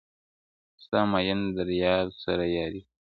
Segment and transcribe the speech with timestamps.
[0.83, 2.91] ستا مين درياب سره ياري کوي.